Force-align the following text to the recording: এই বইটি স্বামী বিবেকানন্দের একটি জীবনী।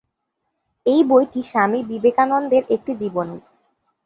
এই 0.85 1.01
বইটি 1.03 1.41
স্বামী 1.43 1.79
বিবেকানন্দের 1.91 2.63
একটি 2.69 2.91
জীবনী। 2.95 3.37